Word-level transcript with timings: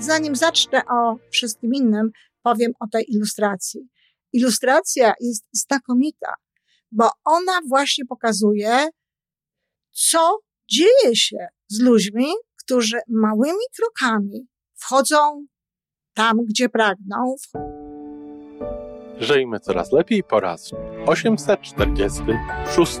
Zanim 0.00 0.36
zacznę 0.36 0.82
o 0.90 1.16
wszystkim 1.30 1.74
innym, 1.74 2.10
powiem 2.42 2.72
o 2.80 2.88
tej 2.88 3.04
ilustracji. 3.14 3.80
Ilustracja 4.32 5.12
jest 5.20 5.44
znakomita, 5.52 6.34
bo 6.92 7.10
ona 7.24 7.60
właśnie 7.68 8.04
pokazuje, 8.04 8.88
co 9.90 10.38
dzieje 10.70 11.16
się 11.16 11.46
z 11.68 11.80
ludźmi, 11.80 12.26
którzy 12.56 12.98
małymi 13.08 13.64
krokami 13.76 14.46
wchodzą 14.74 15.46
tam, 16.14 16.36
gdzie 16.48 16.68
pragną. 16.68 17.36
Żyjmy 19.18 19.60
coraz 19.60 19.92
lepiej 19.92 20.24
po 20.24 20.40
raz 20.40 20.70
846. 21.06 23.00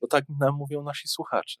bo 0.00 0.06
tak 0.06 0.24
nam 0.40 0.56
mówią 0.56 0.82
nasi 0.82 1.08
słuchacze. 1.08 1.58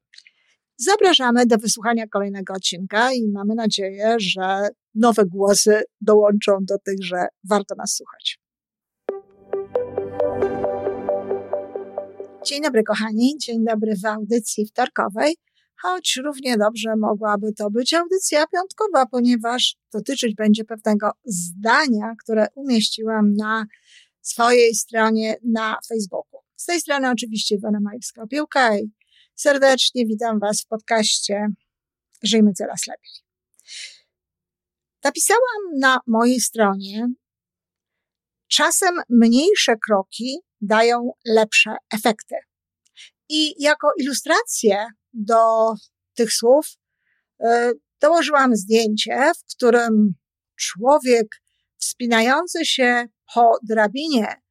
Zapraszamy 0.76 1.46
do 1.46 1.58
wysłuchania 1.58 2.06
kolejnego 2.06 2.54
odcinka 2.54 3.12
i 3.12 3.28
mamy 3.28 3.54
nadzieję, 3.54 4.16
że 4.18 4.68
nowe 4.94 5.24
głosy 5.26 5.82
dołączą 6.00 6.58
do 6.60 6.78
tych, 6.78 7.04
że 7.04 7.26
warto 7.48 7.74
nas 7.74 7.94
słuchać. 7.94 8.38
Dzień 12.46 12.62
dobry, 12.62 12.82
kochani. 12.82 13.34
Dzień 13.38 13.64
dobry 13.64 13.96
w 14.02 14.04
audycji 14.04 14.66
wtorkowej, 14.66 15.36
choć 15.82 16.20
równie 16.24 16.56
dobrze 16.56 16.96
mogłaby 16.96 17.52
to 17.52 17.70
być 17.70 17.94
audycja 17.94 18.46
piątkowa, 18.46 19.06
ponieważ 19.06 19.76
dotyczyć 19.92 20.34
będzie 20.34 20.64
pewnego 20.64 21.10
zdania, 21.24 22.14
które 22.22 22.46
umieściłam 22.54 23.34
na 23.34 23.66
swojej 24.20 24.74
stronie 24.74 25.36
na 25.44 25.78
Facebooku. 25.88 26.27
Z 26.60 26.64
tej 26.64 26.80
strony 26.80 27.10
oczywiście 27.10 27.54
Iwona 27.54 27.78
Majewska-Opiełka 27.80 28.78
i 28.78 28.92
serdecznie 29.34 30.06
witam 30.06 30.38
Was 30.38 30.62
w 30.62 30.66
podcaście 30.66 31.46
Żyjmy 32.22 32.52
Coraz 32.52 32.86
Lepiej. 32.86 33.12
Napisałam 35.04 35.78
na 35.80 36.00
mojej 36.06 36.40
stronie 36.40 37.06
czasem 38.48 38.94
mniejsze 39.08 39.76
kroki 39.86 40.38
dają 40.60 41.12
lepsze 41.26 41.76
efekty. 41.94 42.34
I 43.28 43.62
jako 43.62 43.88
ilustrację 43.98 44.86
do 45.12 45.72
tych 46.14 46.32
słów 46.32 46.66
yy, 47.40 47.48
dołożyłam 48.00 48.56
zdjęcie, 48.56 49.32
w 49.38 49.54
którym 49.54 50.14
człowiek 50.56 51.26
wspinający 51.76 52.66
się 52.66 53.06
po 53.34 53.58
drabinie 53.62 54.47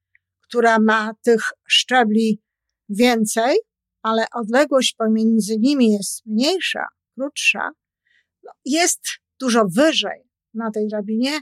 która 0.48 0.80
ma 0.80 1.14
tych 1.24 1.42
szczebli 1.68 2.42
więcej, 2.90 3.58
ale 4.02 4.26
odległość 4.34 4.96
pomiędzy 4.98 5.58
nimi 5.60 5.92
jest 5.92 6.26
mniejsza, 6.26 6.88
krótsza, 7.16 7.72
no, 8.44 8.52
jest 8.66 9.02
dużo 9.40 9.66
wyżej 9.76 10.30
na 10.54 10.72
tej 10.72 10.88
drabinie 10.88 11.40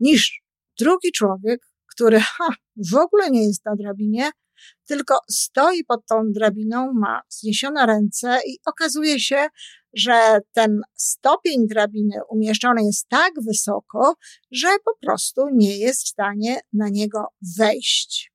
niż 0.00 0.42
drugi 0.78 1.12
człowiek, 1.12 1.60
który 1.86 2.20
ha, 2.20 2.48
w 2.90 2.94
ogóle 2.94 3.30
nie 3.30 3.46
jest 3.46 3.64
na 3.64 3.76
drabinie, 3.76 4.30
tylko 4.86 5.18
stoi 5.30 5.84
pod 5.84 6.06
tą 6.06 6.32
drabiną, 6.32 6.92
ma 6.92 7.20
zniesione 7.28 7.86
ręce 7.86 8.38
i 8.46 8.58
okazuje 8.66 9.20
się, 9.20 9.48
że 9.94 10.40
ten 10.52 10.80
stopień 10.94 11.66
drabiny 11.66 12.14
umieszczony 12.30 12.82
jest 12.84 13.08
tak 13.08 13.32
wysoko, 13.46 14.14
że 14.50 14.68
po 14.84 15.06
prostu 15.06 15.42
nie 15.52 15.78
jest 15.78 16.04
w 16.04 16.08
stanie 16.08 16.60
na 16.72 16.88
niego 16.88 17.24
wejść. 17.58 18.32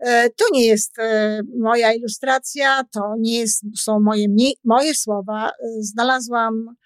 E, 0.00 0.30
to 0.30 0.44
nie 0.52 0.66
jest 0.66 0.98
e, 0.98 1.40
moja 1.58 1.92
ilustracja, 1.92 2.84
to 2.92 3.14
nie 3.18 3.38
jest, 3.38 3.62
są 3.76 4.00
moje, 4.00 4.26
moje 4.64 4.94
słowa. 4.94 5.48
E, 5.48 5.52
znalazłam 5.80 6.76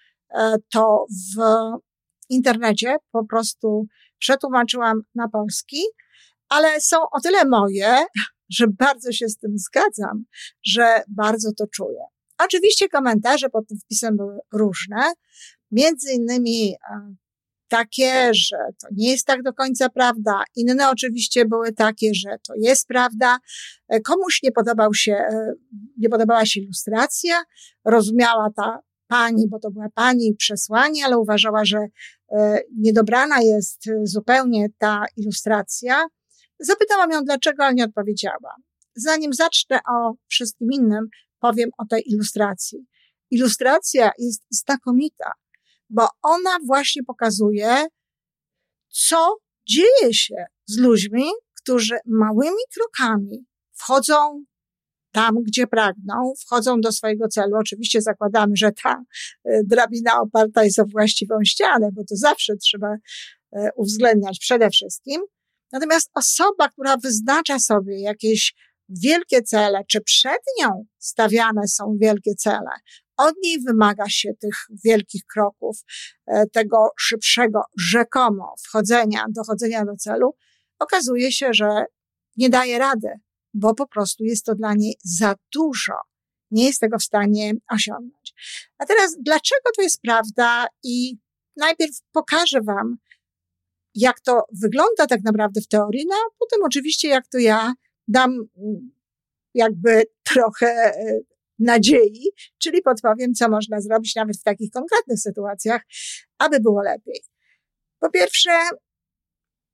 to 0.71 1.05
w 1.09 1.41
internecie, 2.29 2.97
po 3.11 3.25
prostu 3.25 3.85
przetłumaczyłam 4.19 5.01
na 5.15 5.29
polski, 5.29 5.81
ale 6.49 6.81
są 6.81 6.97
o 7.11 7.21
tyle 7.21 7.45
moje, 7.45 7.97
że 8.57 8.65
bardzo 8.67 9.11
się 9.11 9.29
z 9.29 9.37
tym 9.37 9.51
zgadzam, 9.57 10.23
że 10.65 11.01
bardzo 11.07 11.51
to 11.57 11.67
czuję. 11.67 11.99
Oczywiście 12.37 12.89
komentarze 12.89 13.49
pod 13.49 13.67
tym 13.67 13.77
wpisem 13.79 14.17
były 14.17 14.39
różne. 14.53 15.13
Między 15.71 16.11
innymi 16.11 16.75
takie, 17.73 18.33
że 18.33 18.57
to 18.81 18.87
nie 18.91 19.11
jest 19.11 19.25
tak 19.25 19.43
do 19.43 19.53
końca 19.53 19.89
prawda. 19.89 20.43
Inne 20.55 20.89
oczywiście 20.89 21.45
były 21.45 21.73
takie, 21.73 22.13
że 22.13 22.29
to 22.47 22.53
jest 22.57 22.87
prawda. 22.87 23.37
E, 23.89 23.99
komuś 23.99 24.39
nie 24.43 24.51
podobał 24.51 24.93
się, 24.93 25.13
e, 25.13 25.53
nie 25.97 26.09
podobała 26.09 26.45
się 26.45 26.59
ilustracja. 26.59 27.43
Rozumiała 27.85 28.49
ta 28.55 28.79
pani, 29.07 29.47
bo 29.49 29.59
to 29.59 29.71
była 29.71 29.87
pani 29.95 30.35
przesłanie, 30.35 31.05
ale 31.05 31.17
uważała, 31.17 31.65
że 31.65 31.77
e, 32.31 32.59
niedobrana 32.77 33.41
jest 33.41 33.83
zupełnie 34.03 34.67
ta 34.77 35.05
ilustracja. 35.17 36.05
Zapytałam 36.59 37.11
ją 37.11 37.23
dlaczego, 37.23 37.63
ale 37.63 37.73
nie 37.73 37.85
odpowiedziała. 37.85 38.55
Zanim 38.95 39.33
zacznę 39.33 39.79
o 39.89 40.13
wszystkim 40.27 40.67
innym, 40.71 41.07
powiem 41.39 41.69
o 41.77 41.85
tej 41.85 42.03
ilustracji. 42.11 42.85
Ilustracja 43.31 44.11
jest 44.19 44.41
znakomita 44.49 45.31
bo 45.93 46.07
ona 46.21 46.57
właśnie 46.67 47.03
pokazuje, 47.03 47.85
co 48.89 49.37
dzieje 49.69 50.13
się 50.13 50.45
z 50.65 50.77
ludźmi, 50.77 51.25
którzy 51.61 51.97
małymi 52.05 52.63
krokami 52.73 53.45
wchodzą 53.73 54.43
tam, 55.11 55.35
gdzie 55.43 55.67
pragną, 55.67 56.33
wchodzą 56.45 56.81
do 56.81 56.91
swojego 56.91 57.27
celu. 57.27 57.57
Oczywiście 57.57 58.01
zakładamy, 58.01 58.53
że 58.55 58.71
ta 58.83 59.03
e, 59.45 59.61
drabina 59.63 60.21
oparta 60.21 60.63
jest 60.63 60.79
o 60.79 60.85
właściwą 60.85 61.35
ścianę, 61.45 61.89
bo 61.93 62.01
to 62.03 62.15
zawsze 62.15 62.55
trzeba 62.55 62.95
e, 63.51 63.69
uwzględniać 63.75 64.39
przede 64.39 64.69
wszystkim. 64.69 65.21
Natomiast 65.71 66.09
osoba, 66.13 66.69
która 66.69 66.97
wyznacza 66.97 67.59
sobie 67.59 68.01
jakieś 68.01 68.53
wielkie 68.89 69.41
cele, 69.41 69.83
czy 69.87 70.01
przed 70.01 70.39
nią 70.61 70.85
stawiane 70.99 71.67
są 71.67 71.97
wielkie 72.01 72.35
cele, 72.35 72.71
od 73.17 73.35
niej 73.43 73.61
wymaga 73.67 74.09
się 74.09 74.33
tych 74.41 74.55
wielkich 74.85 75.25
kroków, 75.25 75.77
e, 76.27 76.45
tego 76.47 76.89
szybszego 76.99 77.61
rzekomo 77.77 78.53
wchodzenia, 78.59 79.25
dochodzenia 79.29 79.85
do 79.85 79.95
celu, 79.95 80.35
okazuje 80.79 81.31
się, 81.31 81.53
że 81.53 81.85
nie 82.37 82.49
daje 82.49 82.79
rady, 82.79 83.09
bo 83.53 83.75
po 83.75 83.87
prostu 83.87 84.23
jest 84.23 84.45
to 84.45 84.55
dla 84.55 84.73
niej 84.73 84.95
za 85.03 85.35
dużo. 85.53 85.93
Nie 86.51 86.65
jest 86.65 86.79
tego 86.79 86.97
w 86.99 87.03
stanie 87.03 87.53
osiągnąć. 87.71 88.33
A 88.77 88.85
teraz, 88.85 89.17
dlaczego 89.19 89.69
to 89.75 89.81
jest 89.81 90.01
prawda? 90.01 90.67
I 90.83 91.17
najpierw 91.57 91.91
pokażę 92.11 92.61
Wam, 92.61 92.97
jak 93.95 94.19
to 94.19 94.43
wygląda 94.61 95.07
tak 95.07 95.23
naprawdę 95.23 95.61
w 95.61 95.67
teorii, 95.67 96.05
no 96.09 96.15
a 96.15 96.35
potem 96.39 96.59
oczywiście, 96.63 97.07
jak 97.07 97.27
to 97.27 97.37
ja 97.37 97.73
dam 98.07 98.31
mm, 98.31 98.91
jakby 99.53 100.03
trochę 100.23 100.67
e, 100.67 101.19
nadziei, 101.59 102.29
czyli 102.57 102.81
podpowiem, 102.81 103.33
co 103.33 103.49
można 103.49 103.81
zrobić 103.81 104.15
nawet 104.15 104.37
w 104.37 104.43
takich 104.43 104.71
konkretnych 104.71 105.19
sytuacjach, 105.19 105.81
aby 106.37 106.59
było 106.59 106.83
lepiej. 106.83 107.21
Po 107.99 108.09
pierwsze, 108.09 108.51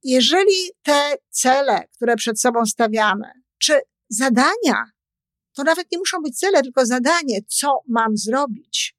jeżeli 0.02 0.70
te 0.82 1.14
cele, 1.30 1.84
które 1.96 2.16
przed 2.16 2.40
sobą 2.40 2.66
stawiamy, 2.66 3.32
czy 3.58 3.80
zadania, 4.08 4.84
to 5.52 5.64
nawet 5.64 5.92
nie 5.92 5.98
muszą 5.98 6.22
być 6.22 6.38
cele, 6.38 6.62
tylko 6.62 6.86
zadanie, 6.86 7.40
co 7.48 7.80
mam 7.88 8.16
zrobić. 8.16 8.96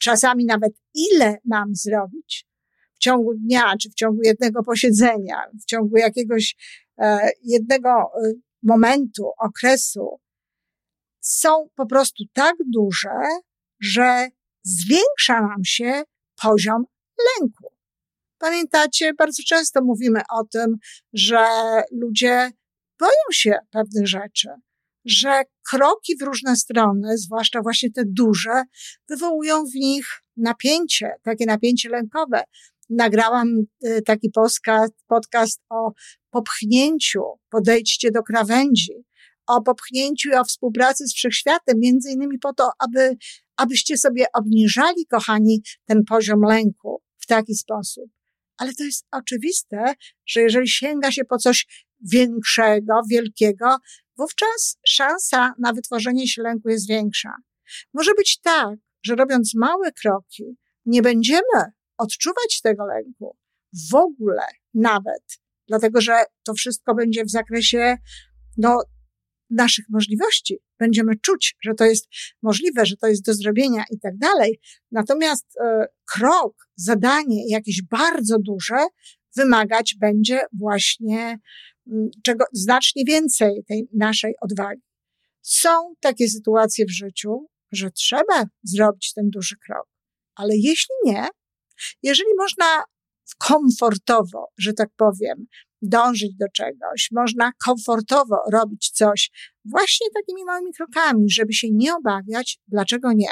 Czasami 0.00 0.44
nawet 0.44 0.72
ile 0.94 1.36
mam 1.44 1.74
zrobić 1.74 2.46
w 2.94 2.98
ciągu 2.98 3.34
dnia, 3.34 3.74
czy 3.80 3.90
w 3.90 3.94
ciągu 3.94 4.22
jednego 4.22 4.62
posiedzenia, 4.62 5.42
w 5.62 5.64
ciągu 5.64 5.96
jakiegoś 5.96 6.56
e, 6.98 7.30
jednego 7.42 7.88
e, 7.90 8.32
momentu, 8.62 9.30
okresu, 9.38 10.20
są 11.26 11.68
po 11.74 11.86
prostu 11.86 12.24
tak 12.32 12.54
duże, 12.66 13.18
że 13.80 14.28
zwiększa 14.64 15.40
nam 15.40 15.64
się 15.64 16.02
poziom 16.42 16.84
lęku. 17.18 17.72
Pamiętacie, 18.38 19.14
bardzo 19.14 19.42
często 19.46 19.84
mówimy 19.84 20.20
o 20.30 20.44
tym, 20.44 20.76
że 21.12 21.46
ludzie 21.92 22.50
boją 22.98 23.24
się 23.32 23.58
pewnych 23.70 24.06
rzeczy, 24.06 24.48
że 25.04 25.42
kroki 25.70 26.16
w 26.20 26.22
różne 26.22 26.56
strony, 26.56 27.18
zwłaszcza 27.18 27.62
właśnie 27.62 27.90
te 27.90 28.02
duże, 28.06 28.62
wywołują 29.08 29.64
w 29.64 29.74
nich 29.74 30.06
napięcie, 30.36 31.10
takie 31.22 31.46
napięcie 31.46 31.88
lękowe. 31.88 32.42
Nagrałam 32.90 33.48
y, 33.86 34.02
taki 34.02 34.30
podcast, 34.30 34.92
podcast 35.06 35.60
o 35.70 35.92
popchnięciu, 36.30 37.22
podejdźcie 37.50 38.10
do 38.10 38.22
krawędzi, 38.22 38.92
o 39.46 39.62
popchnięciu 39.62 40.28
i 40.30 40.34
o 40.34 40.44
współpracy 40.44 41.06
z 41.06 41.14
wszechświatem, 41.14 41.78
między 41.78 42.10
innymi 42.10 42.38
po 42.38 42.54
to, 42.54 42.70
aby, 42.78 43.16
abyście 43.56 43.98
sobie 43.98 44.26
obniżali, 44.34 45.06
kochani, 45.06 45.62
ten 45.84 46.04
poziom 46.04 46.40
lęku 46.42 47.02
w 47.18 47.26
taki 47.26 47.54
sposób. 47.54 48.04
Ale 48.58 48.74
to 48.74 48.84
jest 48.84 49.06
oczywiste, 49.12 49.94
że 50.26 50.40
jeżeli 50.40 50.68
sięga 50.68 51.12
się 51.12 51.24
po 51.24 51.38
coś 51.38 51.86
większego, 52.12 53.00
wielkiego, 53.10 53.76
wówczas 54.18 54.78
szansa 54.86 55.54
na 55.58 55.72
wytworzenie 55.72 56.28
się 56.28 56.42
lęku 56.42 56.68
jest 56.68 56.88
większa. 56.88 57.34
Może 57.94 58.10
być 58.16 58.40
tak, 58.40 58.78
że 59.02 59.14
robiąc 59.14 59.54
małe 59.54 59.92
kroki, 59.92 60.44
nie 60.86 61.02
będziemy 61.02 61.72
odczuwać 61.98 62.60
tego 62.62 62.86
lęku 62.86 63.36
w 63.90 63.94
ogóle 63.94 64.46
nawet, 64.74 65.40
dlatego 65.68 66.00
że 66.00 66.24
to 66.42 66.54
wszystko 66.54 66.94
będzie 66.94 67.24
w 67.24 67.30
zakresie 67.30 67.96
no, 68.56 68.82
naszych 69.50 69.84
możliwości. 69.88 70.58
Będziemy 70.78 71.16
czuć, 71.16 71.56
że 71.62 71.74
to 71.74 71.84
jest 71.84 72.06
możliwe, 72.42 72.86
że 72.86 72.96
to 72.96 73.06
jest 73.06 73.24
do 73.24 73.34
zrobienia 73.34 73.84
i 73.90 73.98
tak 73.98 74.18
dalej. 74.18 74.60
Natomiast 74.90 75.46
e, 75.60 75.86
krok, 76.12 76.68
zadanie 76.76 77.50
jakieś 77.50 77.82
bardzo 77.82 78.36
duże 78.38 78.76
wymagać 79.36 79.94
będzie 80.00 80.40
właśnie 80.58 81.38
mm, 81.86 82.08
czego 82.24 82.44
znacznie 82.52 83.04
więcej 83.04 83.64
tej 83.68 83.88
naszej 83.94 84.34
odwagi. 84.40 84.82
Są 85.42 85.94
takie 86.00 86.28
sytuacje 86.28 86.84
w 86.86 86.90
życiu, 86.90 87.46
że 87.72 87.90
trzeba 87.90 88.44
zrobić 88.62 89.12
ten 89.14 89.30
duży 89.30 89.56
krok, 89.66 89.86
ale 90.34 90.56
jeśli 90.56 90.94
nie, 91.04 91.26
jeżeli 92.02 92.30
można 92.38 92.84
komfortowo, 93.38 94.46
że 94.58 94.72
tak 94.72 94.88
powiem, 94.96 95.46
dążyć 95.82 96.36
do 96.36 96.46
czegoś, 96.54 97.08
można 97.12 97.52
komfortowo 97.64 98.36
robić 98.52 98.90
coś 98.90 99.30
właśnie 99.64 100.06
takimi 100.14 100.44
małymi 100.44 100.72
krokami, 100.72 101.30
żeby 101.30 101.52
się 101.52 101.68
nie 101.70 101.94
obawiać, 101.94 102.58
dlaczego 102.68 103.12
nie. 103.12 103.30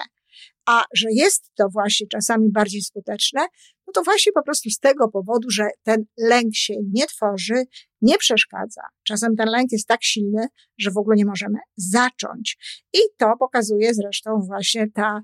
A 0.67 0.85
że 0.95 1.09
jest 1.11 1.51
to 1.57 1.69
właśnie 1.73 2.07
czasami 2.07 2.51
bardziej 2.53 2.83
skuteczne, 2.83 3.41
no 3.87 3.93
to 3.93 4.03
właśnie 4.03 4.33
po 4.33 4.43
prostu 4.43 4.71
z 4.71 4.79
tego 4.79 5.09
powodu, 5.09 5.51
że 5.51 5.69
ten 5.83 6.05
lęk 6.19 6.55
się 6.55 6.75
nie 6.93 7.07
tworzy, 7.07 7.65
nie 8.03 8.19
przeszkadza. 8.19 8.83
Czasem 9.07 9.37
ten 9.37 9.49
lęk 9.49 9.73
jest 9.73 9.89
tak 9.89 10.05
silny, 10.05 10.47
że 10.79 10.91
w 10.91 10.97
ogóle 10.97 11.17
nie 11.17 11.25
możemy 11.25 11.59
zacząć. 11.77 12.57
I 12.93 12.99
to 13.19 13.33
pokazuje 13.39 13.95
zresztą 13.95 14.41
właśnie 14.47 14.91
ta, 14.95 15.21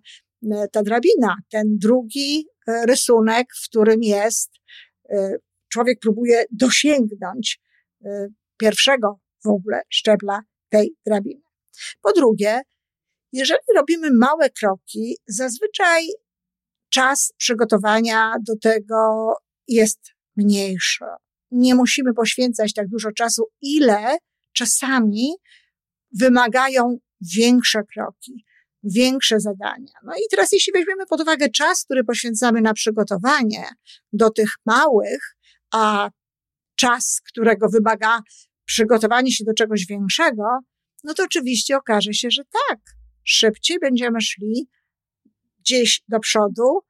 ta 0.72 0.82
drabina, 0.82 1.36
ten 1.50 1.78
drugi 1.78 2.46
e, 2.68 2.86
rysunek, 2.86 3.46
w 3.62 3.68
którym 3.68 4.02
jest 4.02 4.50
e, 5.10 5.36
człowiek 5.72 5.98
próbuje 6.00 6.44
dosięgnąć 6.50 7.60
y, 8.04 8.08
pierwszego 8.56 9.20
w 9.44 9.48
ogóle 9.48 9.82
szczebla 9.88 10.40
tej 10.68 10.94
drabiny. 11.06 11.42
Po 12.02 12.12
drugie, 12.12 12.60
jeżeli 13.32 13.60
robimy 13.76 14.10
małe 14.12 14.50
kroki, 14.50 15.16
zazwyczaj 15.26 16.06
czas 16.88 17.32
przygotowania 17.36 18.34
do 18.46 18.56
tego 18.56 19.32
jest 19.68 20.00
mniejszy. 20.36 21.04
Nie 21.50 21.74
musimy 21.74 22.14
poświęcać 22.14 22.74
tak 22.74 22.88
dużo 22.88 23.12
czasu, 23.12 23.48
ile 23.60 24.16
czasami 24.52 25.34
wymagają 26.18 26.98
większe 27.36 27.82
kroki, 27.94 28.44
większe 28.82 29.40
zadania. 29.40 29.92
No 30.04 30.12
i 30.14 30.22
teraz, 30.30 30.52
jeśli 30.52 30.72
weźmiemy 30.72 31.06
pod 31.06 31.20
uwagę 31.20 31.48
czas, 31.48 31.84
który 31.84 32.04
poświęcamy 32.04 32.60
na 32.60 32.74
przygotowanie 32.74 33.64
do 34.12 34.30
tych 34.30 34.50
małych, 34.66 35.36
a 35.72 36.10
czas, 36.76 37.20
którego 37.28 37.68
wymaga 37.68 38.22
przygotowanie 38.64 39.32
się 39.32 39.44
do 39.44 39.54
czegoś 39.54 39.86
większego, 39.86 40.44
no 41.04 41.14
to 41.14 41.24
oczywiście 41.24 41.76
okaże 41.76 42.14
się, 42.14 42.30
że 42.30 42.42
tak, 42.44 42.78
szybciej 43.24 43.78
będziemy 43.80 44.20
szli 44.20 44.68
gdzieś 45.60 46.02
do 46.08 46.20
przodu, 46.20 46.80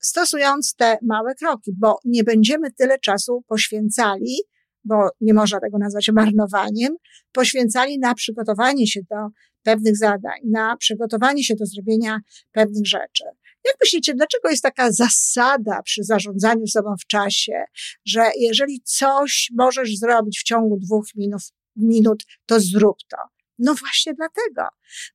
stosując 0.00 0.74
te 0.74 0.98
małe 1.02 1.34
kroki, 1.34 1.72
bo 1.78 1.98
nie 2.04 2.24
będziemy 2.24 2.72
tyle 2.72 2.98
czasu 2.98 3.44
poświęcali, 3.46 4.36
bo 4.84 5.08
nie 5.20 5.34
można 5.34 5.60
tego 5.60 5.78
nazwać 5.78 6.08
marnowaniem, 6.08 6.96
poświęcali 7.32 7.98
na 7.98 8.14
przygotowanie 8.14 8.86
się 8.86 9.00
do 9.10 9.16
pewnych 9.62 9.96
zadań, 9.96 10.40
na 10.50 10.76
przygotowanie 10.76 11.44
się 11.44 11.54
do 11.54 11.66
zrobienia 11.66 12.18
pewnych 12.52 12.86
rzeczy. 12.86 13.24
Jak 13.64 13.76
myślicie, 13.84 14.14
dlaczego 14.14 14.50
jest 14.50 14.62
taka 14.62 14.92
zasada 14.92 15.82
przy 15.82 16.04
zarządzaniu 16.04 16.66
sobą 16.66 16.94
w 17.00 17.06
czasie, 17.06 17.64
że 18.06 18.30
jeżeli 18.38 18.80
coś 18.84 19.50
możesz 19.58 19.98
zrobić 19.98 20.40
w 20.40 20.44
ciągu 20.44 20.78
dwóch 20.80 21.06
minut, 21.16 21.42
minut 21.76 22.24
to 22.46 22.60
zrób 22.60 22.96
to? 23.08 23.16
No 23.58 23.74
właśnie 23.74 24.14
dlatego. 24.14 24.68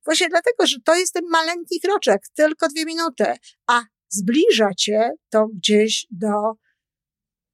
Właśnie 0.04 0.28
dlatego, 0.28 0.66
że 0.66 0.76
to 0.84 0.94
jest 0.94 1.12
ten 1.12 1.24
maleńki 1.30 1.80
kroczek, 1.80 2.22
tylko 2.34 2.68
dwie 2.68 2.84
minuty, 2.84 3.24
a 3.66 3.82
zbliża 4.08 4.70
cię 4.76 5.10
to 5.30 5.46
gdzieś 5.54 6.06
do 6.10 6.32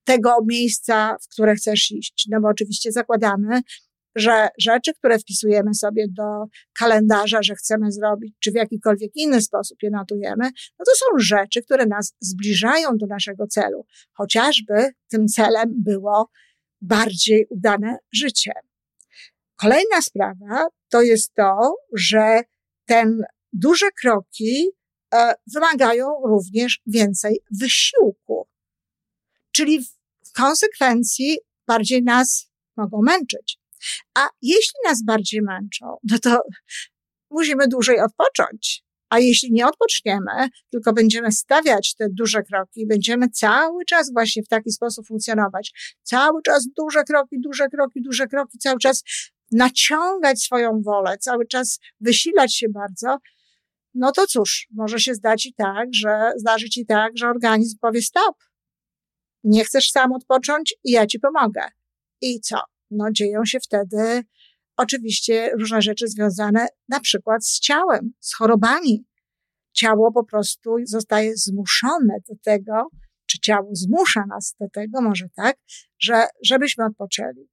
tego 0.04 0.36
miejsca, 0.46 1.16
w 1.22 1.28
które 1.28 1.54
chcesz 1.54 1.90
iść. 1.90 2.26
No 2.30 2.40
bo 2.40 2.48
oczywiście 2.48 2.92
zakładamy, 2.92 3.60
że 4.16 4.48
rzeczy, 4.58 4.94
które 4.94 5.18
wpisujemy 5.18 5.74
sobie 5.74 6.06
do 6.08 6.44
kalendarza, 6.78 7.42
że 7.42 7.54
chcemy 7.54 7.92
zrobić, 7.92 8.34
czy 8.40 8.52
w 8.52 8.54
jakikolwiek 8.54 9.10
inny 9.14 9.42
sposób 9.42 9.78
je 9.82 9.90
notujemy, 9.90 10.44
no 10.78 10.84
to 10.86 10.92
są 10.94 11.18
rzeczy, 11.18 11.62
które 11.62 11.86
nas 11.86 12.14
zbliżają 12.20 12.96
do 12.96 13.06
naszego 13.06 13.46
celu, 13.46 13.86
chociażby 14.12 14.90
tym 15.08 15.28
celem 15.28 15.68
było 15.76 16.30
bardziej 16.80 17.46
udane 17.50 17.96
życie. 18.12 18.52
Kolejna 19.56 20.00
sprawa 20.00 20.66
to 20.88 21.02
jest 21.02 21.34
to, 21.34 21.76
że 21.96 22.40
ten 22.86 23.22
duże 23.52 23.90
kroki 24.00 24.70
e, 25.14 25.34
wymagają 25.54 26.06
również 26.24 26.80
więcej 26.86 27.40
wysiłku. 27.60 28.48
Czyli 29.52 29.80
w 30.24 30.32
konsekwencji 30.32 31.38
bardziej 31.66 32.02
nas 32.02 32.50
mogą 32.76 33.02
męczyć. 33.02 33.58
A 34.14 34.28
jeśli 34.42 34.78
nas 34.84 35.04
bardziej 35.04 35.42
męczą, 35.42 35.96
no 36.10 36.18
to 36.18 36.38
musimy 37.30 37.68
dłużej 37.68 38.00
odpocząć. 38.00 38.84
A 39.08 39.18
jeśli 39.18 39.52
nie 39.52 39.66
odpoczniemy, 39.66 40.48
tylko 40.70 40.92
będziemy 40.92 41.32
stawiać 41.32 41.94
te 41.94 42.06
duże 42.10 42.42
kroki, 42.42 42.86
będziemy 42.86 43.28
cały 43.28 43.84
czas 43.84 44.12
właśnie 44.12 44.42
w 44.42 44.48
taki 44.48 44.70
sposób 44.70 45.06
funkcjonować, 45.06 45.98
cały 46.02 46.42
czas 46.42 46.68
duże 46.76 47.04
kroki, 47.04 47.36
duże 47.40 47.68
kroki, 47.68 48.02
duże 48.02 48.26
kroki, 48.26 48.58
cały 48.58 48.78
czas 48.78 49.02
naciągać 49.52 50.42
swoją 50.42 50.82
wolę, 50.82 51.18
cały 51.18 51.46
czas 51.46 51.78
wysilać 52.00 52.56
się 52.56 52.68
bardzo, 52.68 53.18
no 53.94 54.12
to 54.12 54.26
cóż, 54.26 54.68
może 54.74 55.00
się 55.00 55.14
zdać 55.14 55.46
i 55.46 55.54
tak, 55.54 55.88
że 55.94 56.32
zdarzyć 56.36 56.76
i 56.76 56.86
tak, 56.86 57.12
że 57.18 57.28
organizm 57.28 57.78
powie 57.80 58.02
stop. 58.02 58.36
Nie 59.44 59.64
chcesz 59.64 59.90
sam 59.90 60.12
odpocząć 60.12 60.74
i 60.84 60.90
ja 60.90 61.06
ci 61.06 61.18
pomogę. 61.18 61.68
I 62.20 62.40
co? 62.40 62.60
No, 62.96 63.04
dzieją 63.12 63.44
się 63.44 63.58
wtedy 63.60 64.22
oczywiście 64.76 65.50
różne 65.58 65.82
rzeczy 65.82 66.08
związane 66.08 66.66
na 66.88 67.00
przykład 67.00 67.46
z 67.46 67.60
ciałem, 67.60 68.12
z 68.20 68.34
chorobami. 68.34 69.04
Ciało 69.72 70.12
po 70.12 70.24
prostu 70.24 70.76
zostaje 70.86 71.36
zmuszone 71.36 72.14
do 72.28 72.34
tego, 72.44 72.88
czy 73.26 73.38
ciało 73.38 73.68
zmusza 73.72 74.24
nas 74.28 74.56
do 74.60 74.66
tego, 74.68 75.02
może 75.02 75.26
tak, 75.36 75.56
że 76.00 76.26
żebyśmy 76.44 76.84
odpoczęli. 76.84 77.48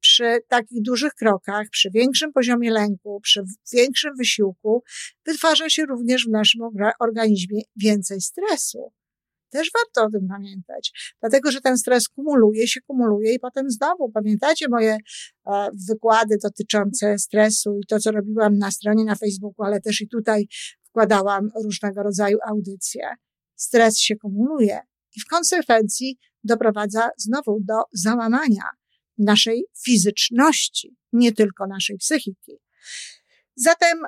Przy 0.00 0.38
takich 0.48 0.82
dużych 0.82 1.14
krokach, 1.14 1.66
przy 1.70 1.90
większym 1.90 2.32
poziomie 2.32 2.70
lęku, 2.70 3.20
przy 3.22 3.42
większym 3.72 4.16
wysiłku, 4.18 4.82
wytwarza 5.26 5.70
się 5.70 5.86
również 5.86 6.24
w 6.24 6.30
naszym 6.30 6.60
organizmie 7.00 7.60
więcej 7.76 8.20
stresu. 8.20 8.92
Też 9.56 9.70
warto 9.74 10.08
o 10.08 10.10
tym 10.10 10.28
pamiętać, 10.28 11.14
dlatego 11.20 11.50
że 11.50 11.60
ten 11.60 11.78
stres 11.78 12.08
kumuluje 12.08 12.68
się, 12.68 12.80
kumuluje 12.80 13.34
i 13.34 13.38
potem 13.38 13.70
znowu, 13.70 14.10
pamiętacie 14.10 14.68
moje 14.68 14.96
e, 15.46 15.68
wykłady 15.88 16.36
dotyczące 16.42 17.18
stresu 17.18 17.78
i 17.82 17.86
to, 17.86 18.00
co 18.00 18.12
robiłam 18.12 18.58
na 18.58 18.70
stronie 18.70 19.04
na 19.04 19.14
Facebooku, 19.14 19.66
ale 19.66 19.80
też 19.80 20.00
i 20.00 20.08
tutaj 20.08 20.46
wkładałam 20.88 21.50
różnego 21.64 22.02
rodzaju 22.02 22.38
audycje. 22.48 23.08
Stres 23.54 23.98
się 23.98 24.16
kumuluje 24.16 24.80
i 25.16 25.20
w 25.20 25.26
konsekwencji 25.26 26.18
doprowadza 26.44 27.10
znowu 27.16 27.58
do 27.60 27.74
załamania 27.92 28.64
naszej 29.18 29.64
fizyczności, 29.84 30.96
nie 31.12 31.32
tylko 31.32 31.66
naszej 31.66 31.96
psychiki. 31.96 32.58
Zatem 33.56 33.98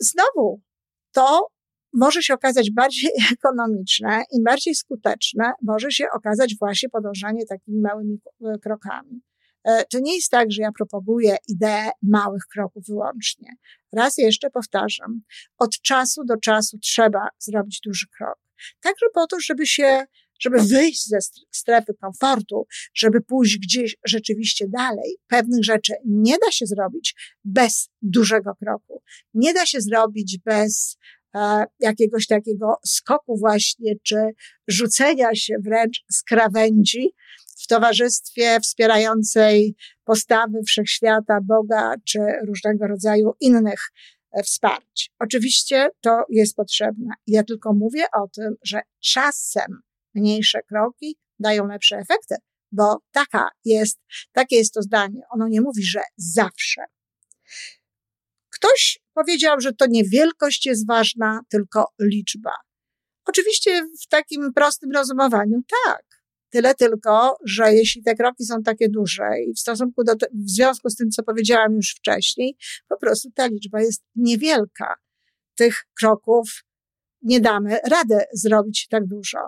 znowu 0.00 0.62
to 1.12 1.46
może 1.92 2.22
się 2.22 2.34
okazać 2.34 2.70
bardziej 2.70 3.10
ekonomiczne 3.32 4.22
i 4.32 4.42
bardziej 4.42 4.74
skuteczne, 4.74 5.52
może 5.62 5.90
się 5.90 6.04
okazać 6.14 6.56
właśnie 6.60 6.88
podążanie 6.88 7.46
takimi 7.46 7.80
małymi 7.80 8.20
e, 8.44 8.58
krokami. 8.58 9.22
E, 9.64 9.84
to 9.84 9.98
nie 10.00 10.14
jest 10.14 10.30
tak, 10.30 10.52
że 10.52 10.62
ja 10.62 10.72
propaguję 10.72 11.36
ideę 11.48 11.90
małych 12.02 12.42
kroków 12.52 12.84
wyłącznie. 12.88 13.48
Raz 13.92 14.18
jeszcze 14.18 14.50
powtarzam, 14.50 15.20
od 15.58 15.70
czasu 15.80 16.24
do 16.24 16.36
czasu 16.36 16.78
trzeba 16.78 17.28
zrobić 17.38 17.80
duży 17.84 18.06
krok. 18.18 18.38
Także 18.80 19.06
po 19.14 19.26
to, 19.26 19.40
żeby 19.40 19.66
się, 19.66 20.04
żeby 20.40 20.62
wyjść 20.62 21.08
ze 21.08 21.18
strefy 21.50 21.94
komfortu, 22.00 22.66
żeby 22.94 23.20
pójść 23.20 23.58
gdzieś 23.58 23.96
rzeczywiście 24.04 24.66
dalej. 24.68 25.16
Pewnych 25.26 25.64
rzeczy 25.64 25.92
nie 26.06 26.38
da 26.38 26.50
się 26.50 26.66
zrobić 26.66 27.14
bez 27.44 27.88
dużego 28.02 28.54
kroku. 28.54 29.02
Nie 29.34 29.54
da 29.54 29.66
się 29.66 29.80
zrobić 29.80 30.38
bez 30.44 30.96
jakiegoś 31.80 32.26
takiego 32.26 32.74
skoku 32.86 33.36
właśnie, 33.38 33.92
czy 34.02 34.16
rzucenia 34.68 35.34
się 35.34 35.54
wręcz 35.64 36.04
z 36.10 36.22
krawędzi, 36.22 37.14
w 37.62 37.66
towarzystwie 37.66 38.60
wspierającej 38.60 39.74
postawy 40.04 40.58
wszechświata, 40.66 41.38
Boga 41.42 41.94
czy 42.04 42.18
różnego 42.46 42.86
rodzaju 42.86 43.32
innych 43.40 43.80
e, 44.32 44.42
wsparć. 44.42 45.10
Oczywiście 45.18 45.88
to 46.00 46.24
jest 46.28 46.56
potrzebne. 46.56 47.14
Ja 47.26 47.44
tylko 47.44 47.74
mówię 47.74 48.04
o 48.14 48.28
tym, 48.28 48.54
że 48.64 48.80
czasem 49.00 49.80
mniejsze 50.14 50.62
kroki 50.62 51.16
dają 51.38 51.66
lepsze 51.66 51.96
efekty, 51.96 52.34
bo 52.72 52.98
taka 53.10 53.48
jest, 53.64 54.00
takie 54.32 54.56
jest 54.56 54.74
to 54.74 54.82
zdanie. 54.82 55.20
Ono 55.30 55.48
nie 55.48 55.60
mówi, 55.60 55.82
że 55.82 56.00
zawsze. 56.16 56.84
Ktoś 58.48 58.98
powiedział, 59.20 59.60
że 59.60 59.72
to 59.72 59.86
nie 59.88 60.04
wielkość 60.04 60.66
jest 60.66 60.86
ważna, 60.86 61.40
tylko 61.50 61.86
liczba. 62.00 62.52
Oczywiście 63.24 63.82
w 64.02 64.08
takim 64.08 64.52
prostym 64.52 64.90
rozumowaniu 64.92 65.62
tak, 65.84 66.02
Tyle 66.50 66.74
tylko, 66.74 67.36
że 67.44 67.74
jeśli 67.74 68.02
te 68.02 68.14
kroki 68.14 68.44
są 68.44 68.62
takie 68.62 68.88
duże 68.88 69.28
i 69.48 69.54
w 69.54 69.58
stosunku 69.58 70.04
do, 70.04 70.12
w 70.44 70.50
związku 70.50 70.90
z 70.90 70.96
tym, 70.96 71.10
co 71.10 71.22
powiedziałam 71.22 71.74
już 71.74 71.94
wcześniej, 71.98 72.56
po 72.88 72.96
prostu 72.96 73.30
ta 73.34 73.46
liczba 73.46 73.80
jest 73.80 74.02
niewielka. 74.14 74.94
Tych 75.54 75.76
kroków 75.98 76.64
nie 77.22 77.40
damy 77.40 77.78
rady 77.90 78.18
zrobić 78.32 78.86
tak 78.90 79.06
dużo, 79.06 79.38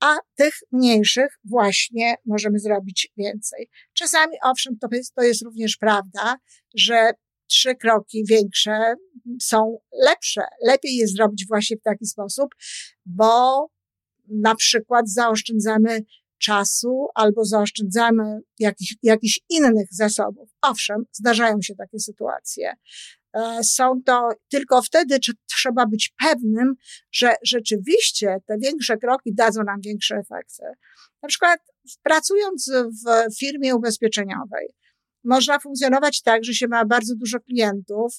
a 0.00 0.16
tych 0.34 0.54
mniejszych 0.72 1.38
właśnie 1.44 2.14
możemy 2.26 2.58
zrobić 2.58 3.12
więcej. 3.16 3.68
Czasami, 3.92 4.36
owszem, 4.44 4.78
to 4.78 4.88
jest, 4.92 5.14
to 5.14 5.22
jest 5.22 5.42
również 5.42 5.76
prawda, 5.76 6.36
że 6.74 7.10
trzy 7.50 7.74
kroki 7.74 8.24
większe 8.28 8.94
są 9.42 9.78
lepsze. 10.04 10.40
Lepiej 10.66 10.96
je 10.96 11.06
zrobić 11.06 11.46
właśnie 11.48 11.76
w 11.76 11.82
taki 11.82 12.06
sposób, 12.06 12.48
bo 13.06 13.66
na 14.28 14.54
przykład 14.54 15.10
zaoszczędzamy 15.10 16.04
czasu 16.38 17.06
albo 17.14 17.44
zaoszczędzamy 17.44 18.40
jakich, 18.58 18.90
jakichś 19.02 19.40
innych 19.48 19.88
zasobów. 19.90 20.50
Owszem, 20.62 21.04
zdarzają 21.12 21.56
się 21.62 21.74
takie 21.74 21.98
sytuacje. 21.98 22.72
E, 23.34 23.64
są 23.64 24.02
to 24.06 24.28
tylko 24.48 24.82
wtedy, 24.82 25.18
trzeba 25.46 25.86
być 25.86 26.14
pewnym, 26.22 26.74
że 27.12 27.34
rzeczywiście 27.44 28.36
te 28.46 28.58
większe 28.58 28.96
kroki 28.96 29.34
dadzą 29.34 29.62
nam 29.64 29.80
większe 29.80 30.16
efekty. 30.16 30.62
Na 31.22 31.28
przykład 31.28 31.60
pracując 32.02 32.72
w 33.06 33.38
firmie 33.38 33.76
ubezpieczeniowej, 33.76 34.68
można 35.24 35.58
funkcjonować 35.58 36.22
tak, 36.22 36.44
że 36.44 36.54
się 36.54 36.68
ma 36.68 36.84
bardzo 36.84 37.14
dużo 37.16 37.40
klientów 37.40 38.14